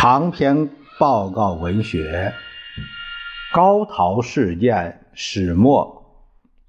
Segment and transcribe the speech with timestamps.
[0.00, 0.70] 长篇
[1.00, 2.32] 报告文学
[3.52, 6.06] 《高陶事件始末》，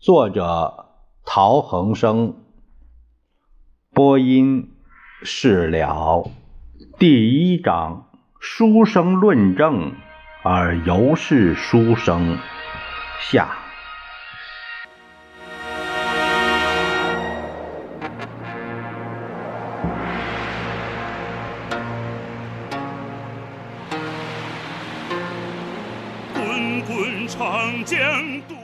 [0.03, 0.87] 作者
[1.23, 2.33] 陶恒生，
[3.93, 4.71] 播音
[5.21, 6.27] 释了。
[6.97, 9.93] 第一章：书生论证，
[10.41, 12.39] 而犹是书生。
[13.19, 13.58] 下。
[27.39, 27.97] 长江
[28.49, 28.55] 渡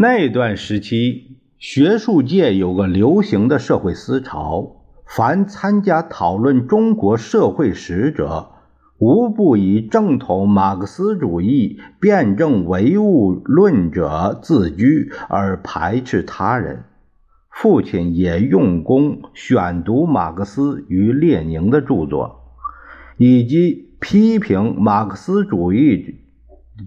[0.00, 4.76] 那段时期，学术界有个流行的社会思潮：
[5.08, 8.52] 凡参加讨论中国社会史者，
[9.00, 16.84] 无不以正统马克思主义、辩证唯物论者自居，而排斥他人。
[17.50, 22.52] 父亲也用功选读马克思与列宁的著作，
[23.16, 26.19] 以及批评马克思主义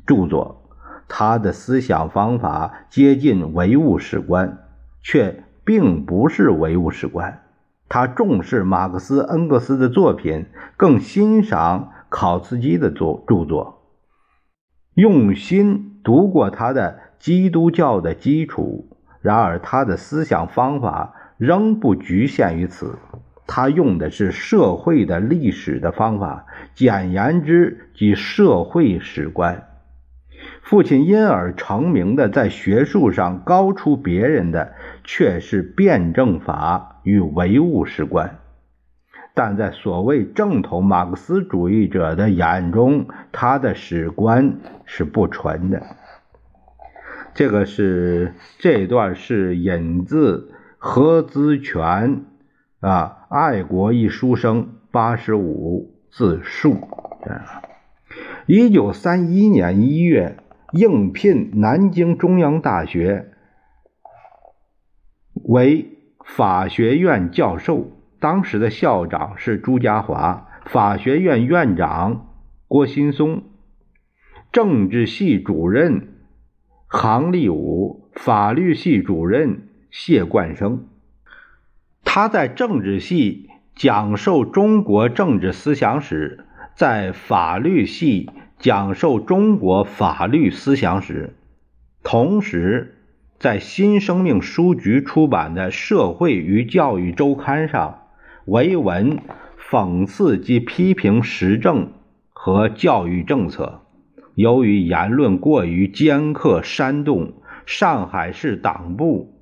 [0.05, 0.69] 著作。
[1.07, 4.57] 他的思想方法接近唯物史观，
[5.01, 7.41] 却并不是唯物史观。
[7.89, 13.83] 他重视马克思、恩格斯的作品，更欣赏考茨基的作著作，
[14.95, 18.87] 用心读过他的《基督教的基础》。
[19.21, 22.97] 然而，他的思想方法仍不局限于此，
[23.45, 29.67] 他用的是社会的历史的方法，简言之，即社会史观。
[30.73, 38.39] 父亲因而成名的，在学术上高出别人的，却是辩证法与唯物史观；
[39.35, 45.83] 但在所谓正统马克思主义者的眼中，他的史观是不纯的。
[47.35, 52.23] 这个是这段是引自何资全
[52.79, 56.73] 啊，《爱国一书生》八十五自述
[57.27, 57.61] 啊。
[58.47, 60.37] 一九三一年一月。
[60.73, 63.31] 应聘南京中央大学
[65.43, 65.87] 为
[66.25, 72.33] 法学院教授，当时的校长是朱家骅，法学院院长
[72.67, 73.43] 郭新松，
[74.51, 76.07] 政治系主任
[76.87, 80.87] 杭立武，法律系主任谢冠生。
[82.03, 88.31] 他在政治系讲授中国政治思想史，在法律系。
[88.63, 91.35] 讲授中国法律思想史，
[92.01, 92.95] 同时
[93.37, 98.03] 在新生命书局出版的《社会与教育周刊》上，
[98.45, 99.19] 为文
[99.69, 101.91] 讽刺及批评时政
[102.31, 103.81] 和教育政策。
[104.35, 107.33] 由于言论过于尖刻煽动，
[107.65, 109.41] 上海市党部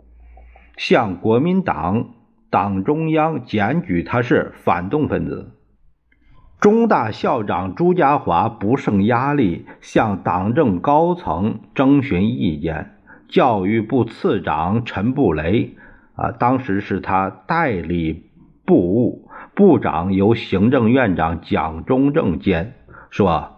[0.78, 2.16] 向国民党
[2.50, 5.52] 党中央检举他是反动分子。
[6.62, 12.98] 中大校长朱家骅不胜压力，向党政高层征询意见。
[13.28, 15.76] 教育部次长陈布雷，
[16.14, 18.30] 啊，当时是他代理
[18.64, 22.76] 部务部长，由行政院长蒋中正兼。
[23.10, 23.58] 说：“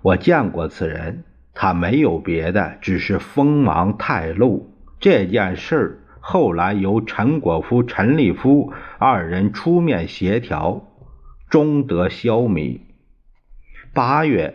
[0.00, 4.72] 我见过此人，他没有别的，只是锋芒太露。
[5.00, 10.86] 这件事后来由陈果夫、陈立夫二人出面协调。”
[11.50, 12.80] 终得消弭。
[13.92, 14.54] 八月，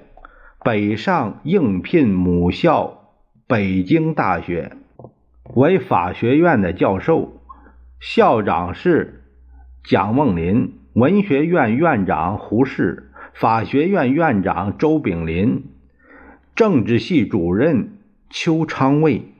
[0.63, 3.11] 北上应聘母校
[3.47, 4.77] 北京大学
[5.53, 7.41] 为法学院的教授，
[7.99, 9.25] 校长是
[9.83, 15.65] 蒋梦麟，文学院院长胡适，法学院院长周炳林，
[16.55, 17.97] 政治系主任
[18.29, 19.33] 邱昌卫。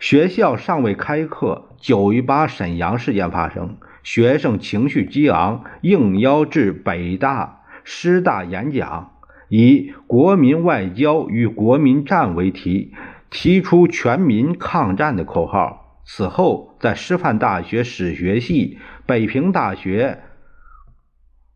[0.00, 3.76] 学校尚未开课，九一八沈阳事件发生。
[4.06, 9.18] 学生情绪激昂，应邀至北大、师大演讲，
[9.48, 12.94] 以“国民外交与国民战”为题，
[13.30, 16.00] 提出全民抗战的口号。
[16.04, 20.20] 此后，在师范大学史学系、北平大学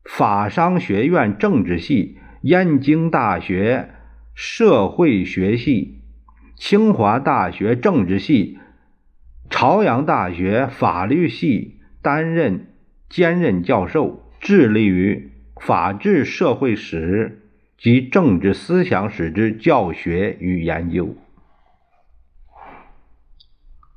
[0.04, 3.90] 法商学院政治系、燕京大学
[4.34, 6.02] 社会学系、
[6.56, 8.58] 清华大学政治系、
[9.48, 11.76] 朝阳大学法律系。
[12.02, 12.66] 担任
[13.08, 17.42] 兼任教授，致力于法治社会史
[17.76, 21.14] 及政治思想史之教学与研究。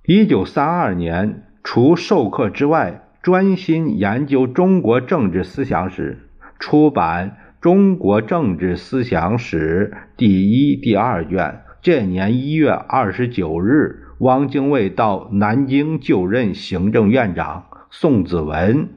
[0.06, 6.30] 一九三二年，除授课之外，专心研究中国政治思想史，
[6.60, 7.30] 出版
[7.62, 11.62] 《中国政治思想史》第一、第二卷。
[11.82, 17.66] 这年一月二十九日，汪精卫到南京就任行政院长。
[17.96, 18.90] 宋子文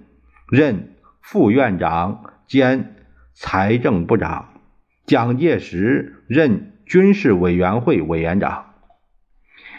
[0.49, 2.95] 任副院长，兼
[3.35, 4.55] 财政部长。
[5.05, 8.73] 蒋介石任军事委员会委员长。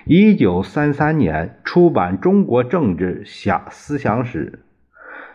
[0.05, 4.59] 一九三三年出版《中国政治想思想史》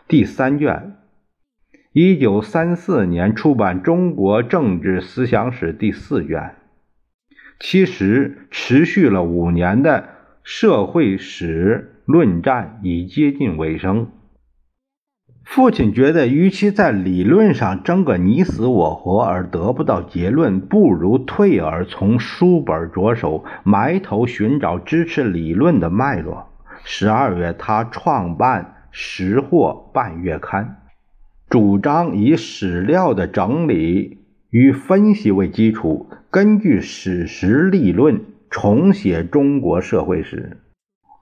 [0.07, 0.97] 第三卷。
[1.93, 6.55] 一九三四年出版《中国政治思想史》第四卷。
[7.59, 10.09] 其实持续了五年的
[10.45, 14.09] 社会史论战已接近尾声。
[15.45, 26.47] 父亲觉得，与其在理论上争个你死我活而得不到结论，不如退而从书本着手，埋头寻找支持理论的脉络。
[26.85, 30.79] 十二月，他创办《识货》半月刊。
[31.51, 34.19] 主张以史料的整理
[34.49, 40.62] 与分析为基础，根据史实立论重写中国社会史。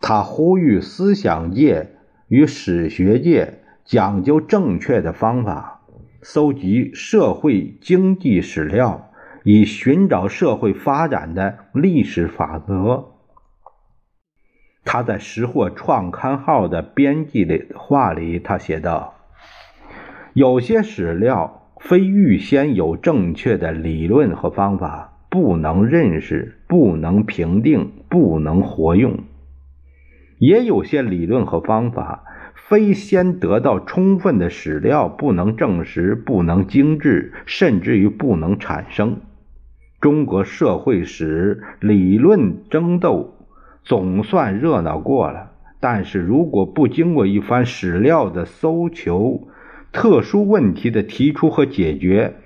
[0.00, 1.90] 他呼吁思想界
[2.28, 5.82] 与史学界讲究正确的方法，
[6.22, 9.10] 搜集社会经济史料，
[9.44, 13.06] 以寻找社会发展的历史法则。
[14.84, 19.14] 他在《识货》创刊号的编辑的话里，他写道。
[20.32, 29.12] 有些史料非预先有正确的理论和方法，不能认识，不能评定，不能活用；
[30.40, 39.20] 也有些理论和方法非先得到充分的史料，不能证实，不能精制，甚至于不能产生。
[40.00, 43.34] 中国社会史理论争斗
[43.84, 49.48] 总算热闹过了，但是如果不经过一番史料的搜求，
[49.92, 52.36] 特殊问题的提出和解决，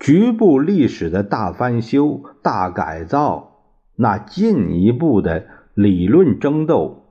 [0.00, 3.60] 局部历史的大翻修、大改造，
[3.94, 7.03] 那进一步的理论争斗，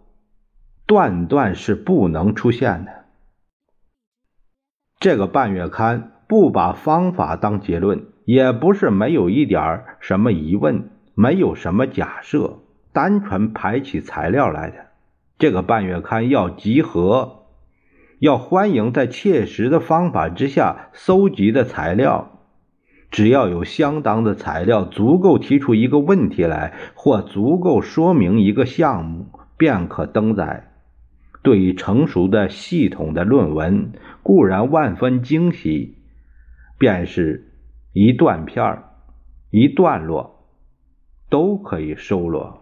[0.94, 3.06] 断断是不能出现的。
[5.00, 12.60] 这个半月刊不把方法当结论，也不是没有一点什么疑问，没有什么假设，
[12.92, 14.76] 单纯排起材料来的。
[15.40, 17.48] 这个半月刊要集合。
[18.20, 22.40] 要欢迎在切实的方法之下搜集的材料，
[23.10, 29.26] 只要有相当的材料足够提出一个问题来，或足够说明一个项目，
[29.58, 30.70] 便可登载。
[31.44, 33.92] 对于成熟的系统的论文，
[34.24, 35.98] 固然万分惊喜，
[36.80, 37.52] 便是
[37.92, 38.84] 一段片儿、
[39.52, 40.48] 一段落，
[41.30, 42.62] 都可以收罗。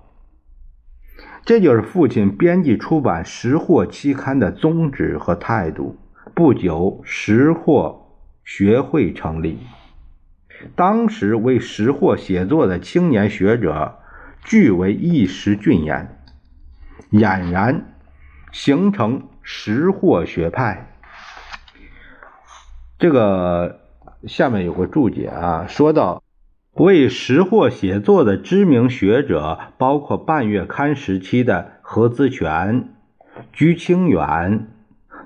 [1.46, 5.98] 这就是父亲编辑出版《识货》期刊的宗旨和态度。
[6.34, 8.08] 不久，《识货》
[8.50, 9.60] 学会成立。
[10.76, 14.00] 当时为《识货》写作的青年学者，
[14.44, 16.18] 俱为一时俊彦，
[17.12, 17.91] 俨然
[18.52, 20.96] 形成识货学派。
[23.00, 23.80] 这个
[24.28, 26.22] 下面有个注解啊，说到。
[26.74, 32.94] 为识货写作的知名学者包括半月刊时期的何资全、
[33.52, 34.68] 居清远、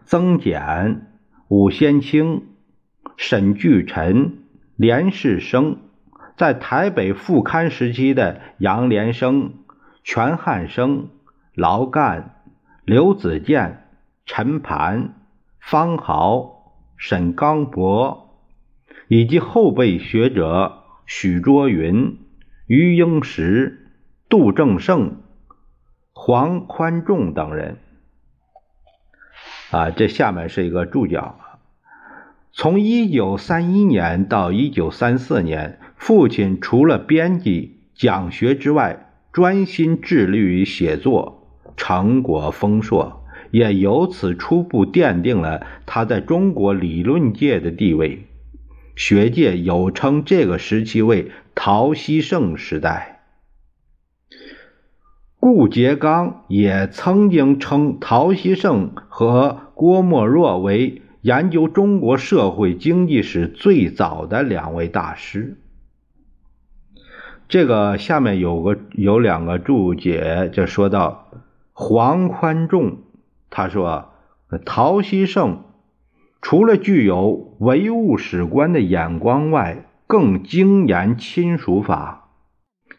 [0.05, 1.05] 曾简、
[1.47, 2.47] 武先清、
[3.15, 4.39] 沈巨臣、
[4.75, 5.75] 连世生；
[6.35, 9.53] 在台北副刊时期的杨连生、
[10.03, 11.09] 全汉生、
[11.53, 12.34] 劳干、
[12.85, 13.87] 刘子健、
[14.27, 15.15] 陈盘、
[15.59, 18.37] 方豪、沈刚博，
[19.07, 20.83] 以及后辈学者。
[21.07, 22.17] 许卓云、
[22.65, 23.91] 余英时、
[24.27, 25.21] 杜正胜、
[26.13, 27.77] 黄宽仲等人，
[29.69, 31.39] 啊，这下面是一个注脚。
[32.53, 41.34] 从一九三一年到一九三四年，父亲除了编辑、讲学之外，专心致力于写作，
[41.77, 48.25] 成果丰硕，也由此初步奠定了他在中国理论界的地位。
[48.95, 53.23] 学界有称这个时期为陶希圣时代，
[55.37, 65.57] 顾颉刚也曾经称陶希圣和郭沫若为研究中国社会经济史最早的两位大师。
[67.49, 71.24] 这个下面有个有两个注解，就说到
[71.77, 72.99] 黄宽仲，
[73.49, 74.13] 他说
[74.65, 75.63] 陶希圣。
[76.41, 82.29] 除了具有唯物史观的眼光外，更精研亲属法，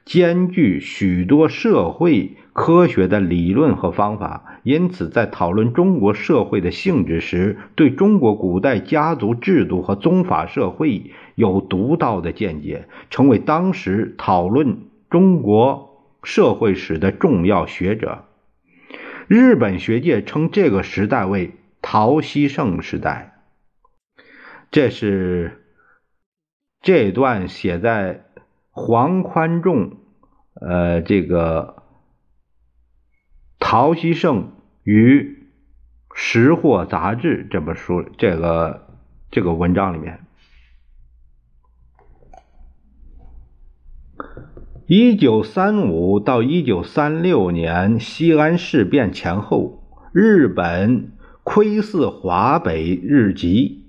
[0.04, 4.60] 兼具许多社会科学的理论和方法。
[4.62, 18.24] 因此，在讨论中国社会的性质时，对中国古代家族制度和宗法社会有独到的见解，成为当时讨论中国社会史的重要学者。
[19.28, 23.42] 日本学界称这个时代为陶希圣时代。
[24.70, 25.64] 这是
[26.80, 28.24] 这段写在
[28.70, 29.98] 黄宽仲
[30.60, 31.82] 呃这个
[33.58, 34.52] 陶希圣
[34.84, 35.48] 与
[36.14, 38.88] 识货杂志这本书这个
[39.30, 40.25] 这个文章里面。
[44.88, 51.10] 一九三五到一九三六年西安事变前后，日本
[51.42, 53.82] 窥伺华北日籍，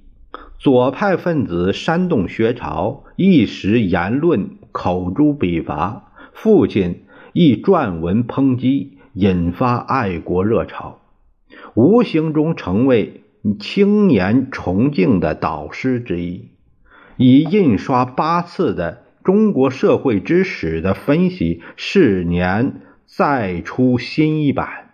[0.57, 6.13] 左派分子煽动学潮，一时言论口诛笔伐。
[6.33, 10.97] 父亲亦撰文抨击，引发爱国热潮，
[11.75, 13.21] 无形中成为
[13.59, 16.47] 青年崇敬的导师之一。
[17.17, 19.03] 已印刷八次的。
[19.27, 24.93] 中国社会之史的分析，是年再出新一版。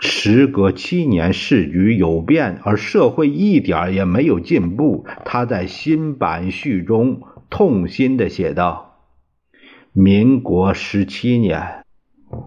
[0.00, 5.04] 时隔七年，世局有变，而社会一点也没有进步。
[5.26, 9.02] 他在新版序中痛心的写道
[9.92, 11.84] ：“民国十七年，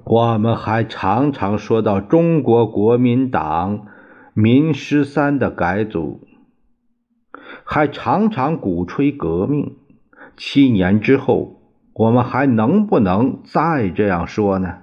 [0.03, 3.85] 我们还常常说到中国国民党
[4.33, 6.27] 民十三的改组，
[7.63, 9.75] 还常常鼓吹革命。”
[10.41, 11.59] 七年之后，
[11.91, 14.77] 我们还能不能再这样说呢？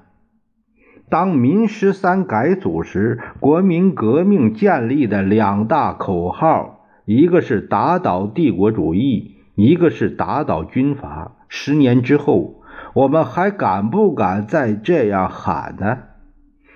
[1.09, 11.39] 当民十三改组时，国民革命建立的两大口号，一个是打倒帝国主义，一个是打倒军阀。
[11.49, 12.57] 十年之后，
[12.93, 16.01] 我们还敢不敢再这样喊呢？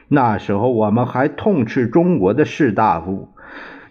[0.08, 3.28] 那时候，我们还痛斥中国的士大夫。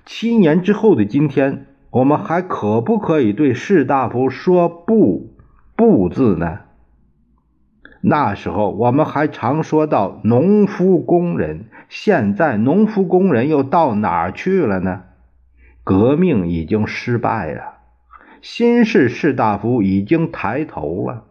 [0.03, 1.67] 七年之后的今天。
[1.91, 5.35] 我们还可不可以对士大夫说不
[5.75, 6.59] 不字呢？
[8.01, 15.03] 那时候我们还常说到农夫工人，现在农夫工人又到哪儿去了呢？
[15.83, 17.79] 革命已经失败了，
[18.41, 21.23] 新式士大夫已经抬头了，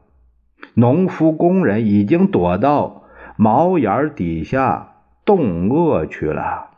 [0.75, 3.05] 农夫工人已经躲到
[3.37, 6.71] 茅檐底下冻饿去了。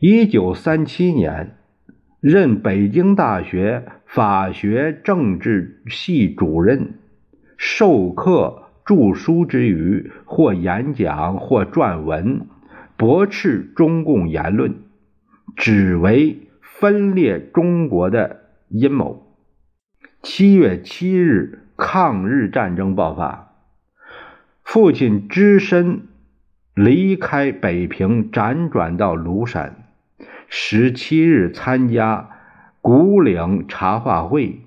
[0.00, 1.56] 一九三七年，
[2.20, 6.94] 任北京大学法学政治系主任，
[7.56, 12.46] 授课著书之余，或演讲，或撰文，
[12.96, 14.76] 驳斥中共言论，
[15.56, 19.36] 只为分裂中国的阴谋。
[20.22, 23.52] 七月七日，抗日战争爆发，
[24.62, 26.02] 父亲只身
[26.72, 29.86] 离开北平，辗转到庐山。
[30.50, 32.30] 十七日参加
[32.80, 34.62] 古岭茶话会，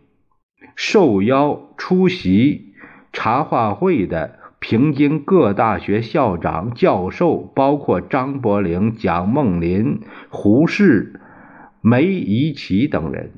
[0.76, 2.76] 受邀出席
[3.12, 11.20] 茶话会的平津各大学校长、教授，包括张伯苓、蒋梦麟、胡适、
[11.82, 13.32] 梅贻琦等人。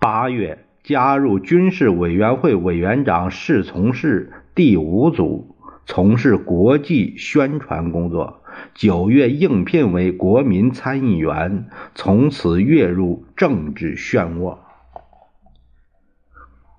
[0.00, 8.42] 八月加入军事委员会委员长侍从室第五组，从事国际宣传工作。
[8.74, 14.58] 九月应聘为国民参议员，从此跃入政治漩涡。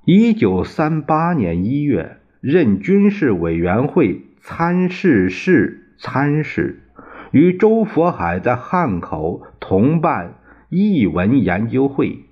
[0.05, 6.81] 一九三八年一月，任军事委员会参事室参事，
[7.31, 10.35] 与周佛海在汉口同办
[10.69, 12.23] 译文研究会，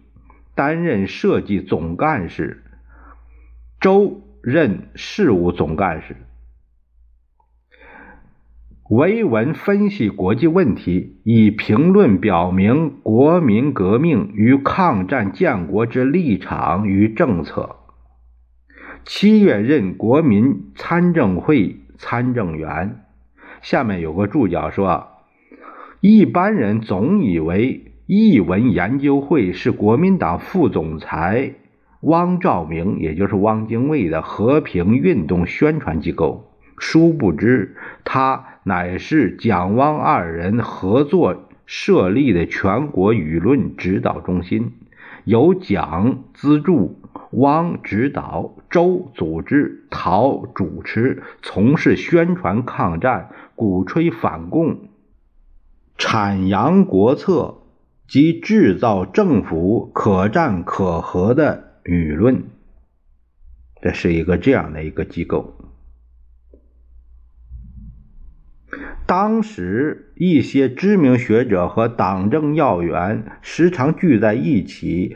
[0.54, 2.64] 担任设计总干事，
[3.82, 6.16] 周任事务总干事。
[8.92, 17.78] 维文分析国际问题，以评论表明国民革命与抗战建国之立场与政策。
[19.04, 23.04] 七月任国民参政会参政员。
[23.64, 25.08] 下面有个注脚说：
[26.00, 31.56] 一般人总以为译文研究会是国民党副总裁
[32.02, 38.48] 汪兆铭，也就是汪精卫的和平运动宣传机构，殊不知他。
[38.68, 44.74] 乃是蒋汪二人合作设立的全国舆论指导中心，
[45.24, 54.90] 由蒋资助、汪指导、周组织、陶主持，从事宣传抗战、鼓吹反共、
[55.96, 57.58] 阐扬国策
[58.08, 62.46] 及制造政府可战可和的舆论。
[63.80, 65.54] 这是一个这样的一个机构。
[69.08, 75.16] 当时，一些知名学者和党政要员时常聚在一起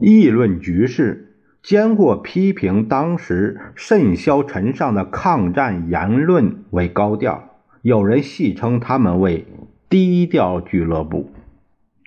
[0.00, 7.60] 议论局势，兼或批评当时甚嚣尘上的抗战言论为高调。
[7.82, 9.46] 有人戏称他们为
[9.90, 11.30] 低调俱乐部。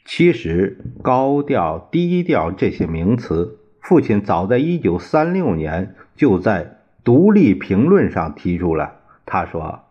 [0.05, 6.65] 其实，高调、低调这些名词，父亲早在1936年就在
[7.03, 8.95] 《独立评论》上提出了。
[9.25, 9.81] 他说：“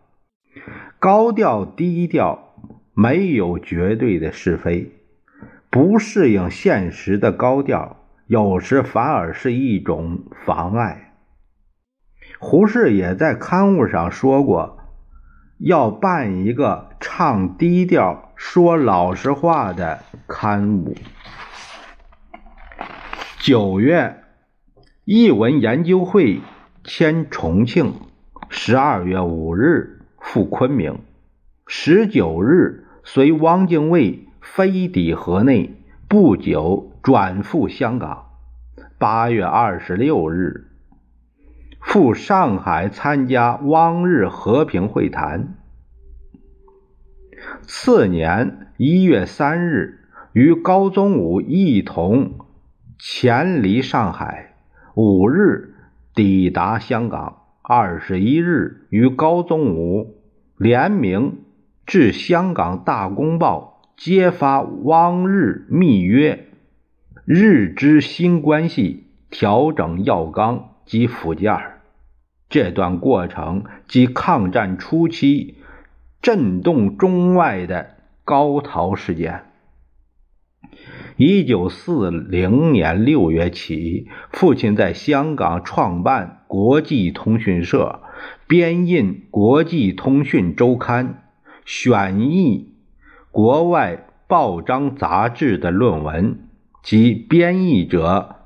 [0.99, 2.55] 高调、低调
[2.93, 4.93] 没有绝对的是非，
[5.71, 11.15] 不适应现实的高调，有时反而是一种妨碍。”
[12.41, 14.79] 胡适也在刊物上说过，
[15.59, 18.25] 要办一个唱低调。
[18.37, 20.95] 说老实话的刊物。
[23.41, 24.23] 九月，
[25.05, 26.41] 译文研究会
[26.85, 27.95] 迁重庆。
[28.49, 29.98] 十二月五日
[30.31, 30.99] 赴昆明。
[31.67, 35.75] 十九日随汪精卫飞抵河内，
[36.07, 38.27] 不久转赴香港。
[38.99, 40.67] 八月二十六日
[41.81, 45.55] 赴上海参加汪日和平会谈。
[47.63, 50.01] 次年一月三日，
[50.35, 52.35] 与高宗武一同
[52.99, 54.57] 前离上海。
[54.95, 55.75] 五日
[56.15, 57.37] 抵达香港。
[57.63, 60.18] 二十一日，与高宗武
[60.59, 61.39] 联名
[61.87, 66.47] 致香港《大公报》揭发汪日密约，
[67.25, 71.57] 日之新关系，调整要纲及附件。
[72.51, 75.55] 这段过程即抗战初期。
[76.21, 79.45] 震动中外的高陶事件。
[81.17, 88.01] 一九四零年六月起，父亲在香港创办国际通讯社，
[88.49, 91.07] 编印《国际通讯周刊》，
[91.67, 92.73] 选译
[93.31, 96.49] 国外报章杂志的论文
[96.83, 98.37] 及编译者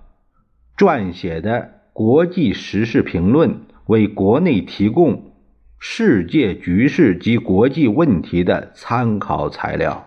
[0.77, 5.31] 撰写的国际时事评论，为国内提供。
[5.79, 10.05] 世界局势及国际问题的参考材料。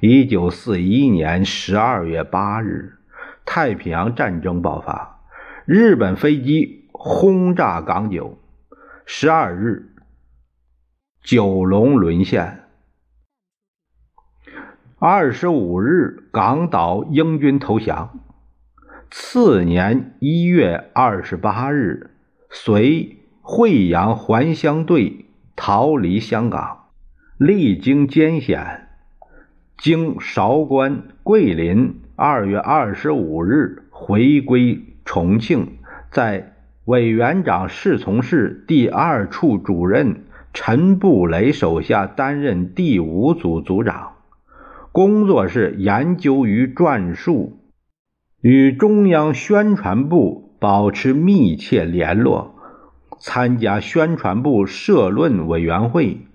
[0.00, 2.94] 一九四一年十二月八日，
[3.44, 5.20] 太平洋战争爆发，
[5.66, 8.38] 日本飞机轰炸港九。
[9.06, 9.90] 十二日，
[11.22, 12.64] 九龙沦陷。
[14.98, 18.18] 二十五日，港岛英军投降。
[19.10, 22.10] 次年一月二十八日，
[22.50, 23.20] 随。
[23.46, 26.86] 惠阳还乡队逃离香港，
[27.36, 28.88] 历经艰险，
[29.76, 35.76] 经韶关、桂林，二月二十五日回归重庆，
[36.10, 36.53] 在
[36.84, 44.16] 委员长侍从室第二处主任陈布雷手下担任第五组组长，
[44.92, 47.58] 工作是研究与撰述，
[48.42, 52.54] 与中央宣传部保持密切联络。
[53.18, 56.26] 参加宣传部社论委员会，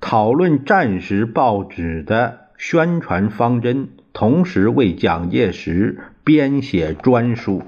[0.00, 7.62] 讨论战时报纸的宣传方针，同时为蒋介石编写专书。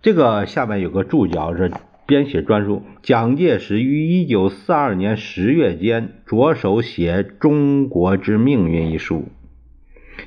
[0.00, 1.72] 这个下面有个注脚是
[2.06, 2.82] 编写专书。
[3.02, 9.24] 蒋介石于一九四二年十月间着手写《中国之命运》一书，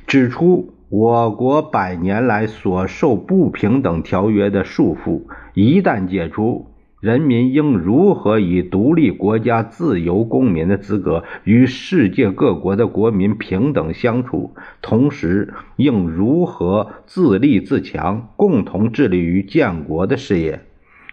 [0.08, 6.71] 指出我国百年来所受不平等条约的束缚，一旦解除。
[7.02, 14.54] 人民应如何以独立国家自由公民的资格与世界各国的国民平等相处？
[14.84, 20.62] 同时，应如何自立自强，共同致力于建国的事业，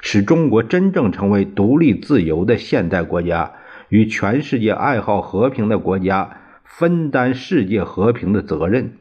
[0.02, 3.52] 使中国真正成为独立自由的现代国家，
[3.88, 8.92] 与全世界爱好和平的国家分担世界和平的责任？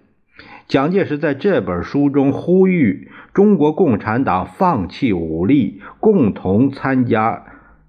[0.67, 7.45] 蒋介石在这本书中呼吁中国共产党放弃武力，共同参加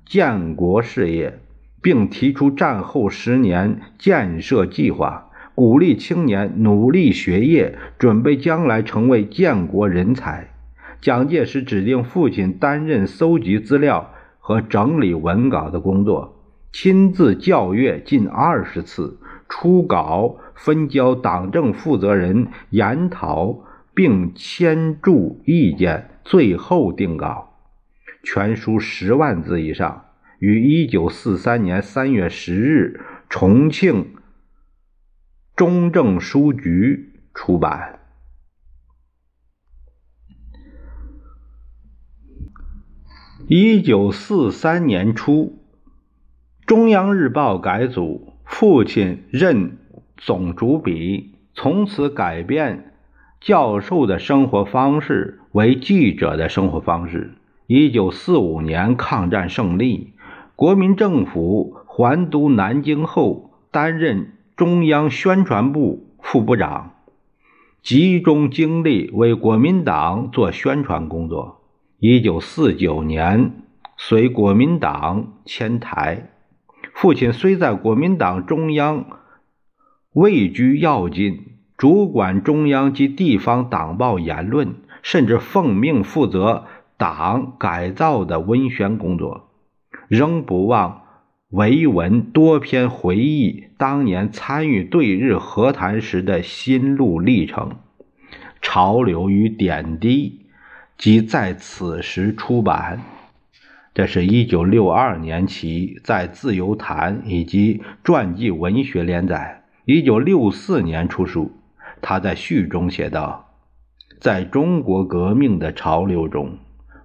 [0.06, 1.40] 建国事业，
[1.82, 10.54] 并提出战后十年建设计划，鼓励青年努力学业，准备将来成为建国人才。
[11.00, 16.36] 蒋介石指定父亲担任搜集资料和整理文稿的工作，
[16.72, 19.18] 亲自校阅近二十次。
[19.48, 27.56] 初稿分交党政负责人研讨，并签注意见，最后定稿。
[28.22, 30.04] 全书十万字以上，
[30.38, 34.16] 于一九四三年三月十日重庆
[35.56, 38.00] 中正书局出版。
[43.46, 45.64] 一九四三年初，
[46.66, 48.27] 中央日报改组。
[48.58, 49.78] 父亲任
[50.16, 52.92] 总主笔，从此改变
[53.40, 57.34] 教授的生活方式为记者的生活方式。
[57.68, 60.12] 一九四五年抗战胜利，
[60.56, 66.94] 国民政府还都南京后，担任中央宣传部副部长，
[67.80, 71.60] 集中精力为国民党做宣传工作。
[72.00, 73.52] 一九四九年，
[73.96, 76.30] 随国民党迁台。
[77.00, 79.04] 父亲虽在国民党中央
[80.12, 81.44] 位居要津，
[81.76, 86.64] 主管中央及地方党报言论，甚至奉命负责
[86.96, 89.48] 党改造的文宣工作，
[90.08, 91.02] 仍不忘。
[91.50, 97.76] 维文多篇回忆当年参与对日和谈时的心路历程、
[98.60, 100.46] 潮流与点滴，
[100.96, 103.00] 即在此时出版。
[103.98, 109.64] 这是一九六二年起在《自由谈》以及传记文学连载。
[109.86, 111.50] 一九六四年出书。
[112.00, 113.56] 他在序中写道
[114.22, 116.58] ：“在中国革命的潮流中，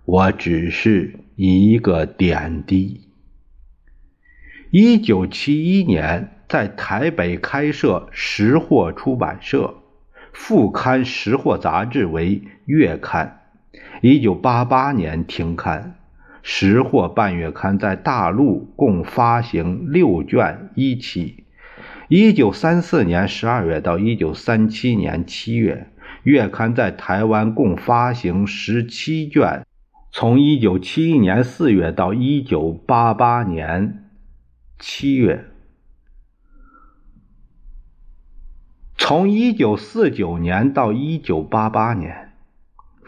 [0.06, 3.02] 我只是一个点滴。”
[4.70, 9.78] 一九七一年，在台北开设识货出版社，
[10.32, 13.40] 副刊《识货》杂志为月刊。
[14.04, 15.96] 一九八八年停刊，
[16.44, 21.46] 《识货》半月刊在大陆共发行六卷一期。
[22.10, 25.88] 一九三四年十二月到一九三七年七月，
[26.24, 29.66] 月刊在台湾共发行十七卷。
[30.12, 34.02] 从一九七一年四月到一九八八年。
[34.80, 35.46] 七月，
[38.98, 42.33] 从一九四九年到一九八八年，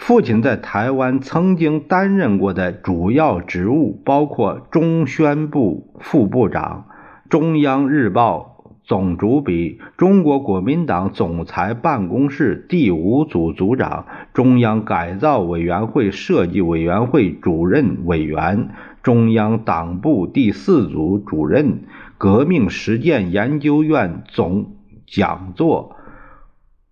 [0.06, 6.86] 父亲在台湾曾经担任过的主要职务包括中宣部副部长、
[7.28, 18.70] 中央日报总主笔、中国国民党总裁办公室第五组组长、中央改造委员会设计委员会主任委员。
[19.02, 21.80] 中央党部第四组主任、
[22.20, 24.76] 革命实践研究院总
[25.08, 25.96] 讲座、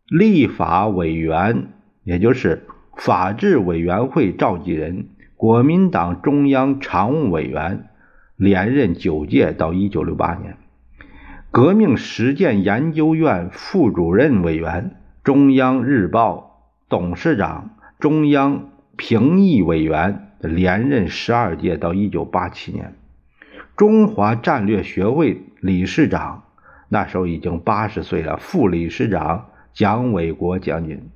[0.09, 1.67] 立法委员，
[2.03, 7.89] 也就是法制委员会召集人、国民党中央常务委员，
[8.35, 10.53] 连任九届到一九六八年；
[11.51, 20.29] 革命实践研究院副主任委员、中央日报董事长、中央评议委员。
[20.45, 22.95] 连任十二届到一九八七年，
[23.77, 26.43] 中华战略学会理事长，
[26.89, 28.35] 那时候已经八十岁了。
[28.35, 31.09] 副理事长蒋纬国将军。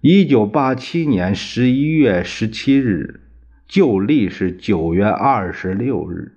[0.00, 3.20] 一九八七年十一月十七日，
[3.66, 6.36] 旧历是九月二十六日，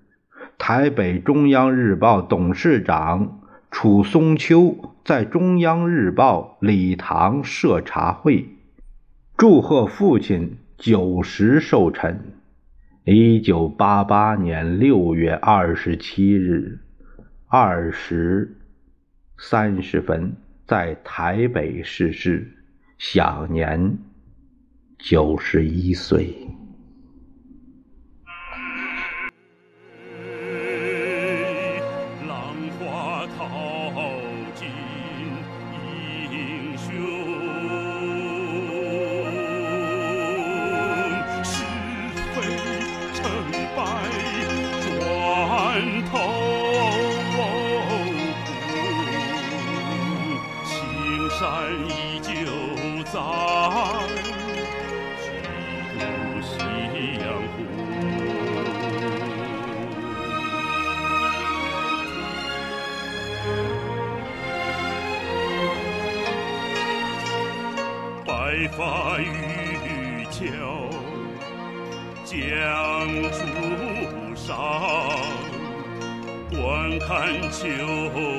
[0.58, 8.48] 台北中央日报董事长楚松秋在中央日报礼堂设茶会，
[9.38, 10.58] 祝贺父亲。
[10.76, 12.34] 九十寿辰，
[13.04, 16.80] 一九八八年六月二十七日
[17.46, 18.58] 二时
[19.38, 22.61] 三十分，在台北逝世，
[23.04, 23.98] 享年
[25.00, 26.48] 九十一岁。
[77.52, 78.31] 秋。